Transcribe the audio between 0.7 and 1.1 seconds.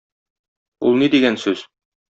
Ул